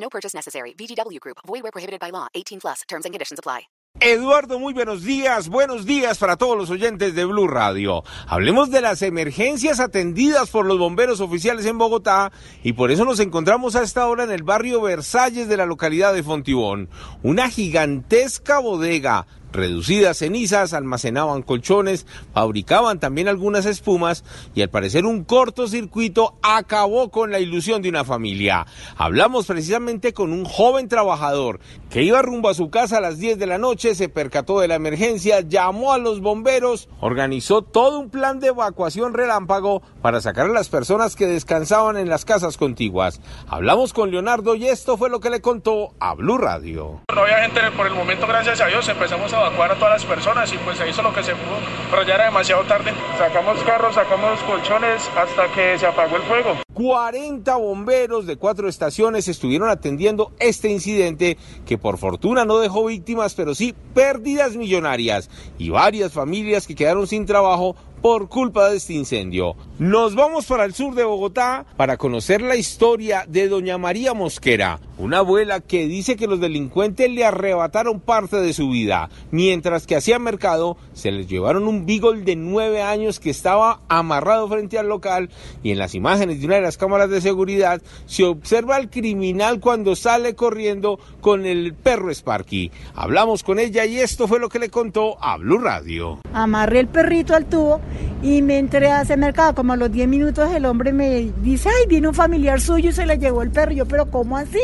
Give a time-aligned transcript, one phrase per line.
[0.00, 0.74] No purchase necessary.
[0.74, 1.38] VGW Group.
[1.46, 2.26] Void where prohibited by law.
[2.34, 2.82] 18 plus.
[2.88, 3.68] Terms and conditions apply.
[4.00, 5.48] Eduardo, muy buenos días.
[5.48, 8.04] Buenos días para todos los oyentes de Blue Radio.
[8.28, 12.30] Hablemos de las emergencias atendidas por los bomberos oficiales en Bogotá
[12.62, 16.14] y por eso nos encontramos a esta hora en el barrio Versalles de la localidad
[16.14, 16.88] de Fontibón.
[17.24, 25.24] Una gigantesca bodega reducidas cenizas, almacenaban colchones, fabricaban también algunas espumas y al parecer un
[25.24, 28.66] cortocircuito acabó con la ilusión de una familia.
[28.96, 33.38] Hablamos precisamente con un joven trabajador que iba rumbo a su casa a las 10
[33.38, 38.10] de la noche, se percató de la emergencia, llamó a los bomberos, organizó todo un
[38.10, 43.20] plan de evacuación relámpago para sacar a las personas que descansaban en las casas contiguas.
[43.48, 47.00] Hablamos con Leonardo y esto fue lo que le contó a Blue Radio.
[47.14, 50.04] No había gente por el momento, gracias a Dios, empezamos a evacuar a todas las
[50.04, 51.56] personas y pues se hizo lo que se pudo,
[51.90, 52.92] pero ya era demasiado tarde.
[53.16, 56.56] Sacamos carros, sacamos colchones hasta que se apagó el fuego.
[56.74, 63.34] 40 bomberos de cuatro estaciones estuvieron atendiendo este incidente que por fortuna no dejó víctimas,
[63.34, 65.28] pero sí pérdidas millonarias
[65.58, 69.56] y varias familias que quedaron sin trabajo por culpa de este incendio.
[69.78, 74.80] Nos vamos para el sur de Bogotá para conocer la historia de doña María Mosquera,
[74.98, 79.96] una abuela que dice que los delincuentes le arrebataron parte de su vida, mientras que
[79.96, 84.88] hacía mercado se les llevaron un beagle de nueve años que estaba amarrado frente al
[84.88, 85.30] local
[85.62, 89.60] y en las imágenes de una de las cámaras de seguridad se observa al criminal
[89.60, 92.70] cuando sale corriendo con el perro Sparky.
[92.94, 96.20] Hablamos con ella y esto fue lo que le contó a Blue Radio.
[96.32, 97.80] Amarré el perrito al tubo
[98.22, 99.54] y me entré a ese mercado.
[99.54, 102.92] Como a los 10 minutos el hombre me dice, ay, viene un familiar suyo y
[102.92, 103.72] se le llevó el perro.
[103.72, 104.58] Yo, pero ¿cómo así?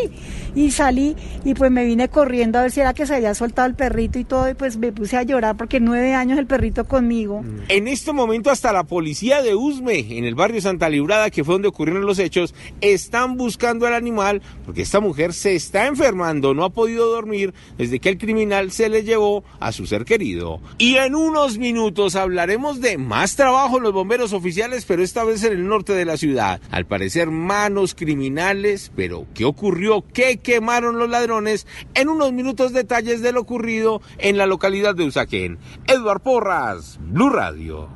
[0.54, 3.68] Y salí y pues me vine corriendo a ver si era que se había soltado
[3.68, 4.48] el perrito y todo.
[4.48, 7.44] Y pues me puse a llorar porque nueve años el perrito conmigo.
[7.68, 11.54] En este momento hasta la policía de Usme, en el barrio Santa Librada, que fue
[11.54, 16.64] donde ocurrieron los hechos, están buscando al animal porque esta mujer se está enfermando, no
[16.64, 20.60] ha podido dormir desde que el criminal se le llevó a su ser querido.
[20.78, 25.52] Y en unos minutos hablaremos de más trabajo los bomberos oficiales, pero esta vez en
[25.52, 26.60] el norte de la ciudad.
[26.72, 30.04] Al parecer manos criminales, pero ¿qué ocurrió?
[30.12, 31.64] ¿Qué quemaron los ladrones?
[31.94, 35.60] En unos minutos detalles de lo ocurrido en la localidad de Usaquén.
[35.86, 37.88] Eduard Porras, Blue Radio.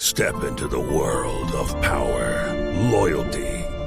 [0.00, 2.54] Step into the world of power,
[2.90, 3.55] loyalty,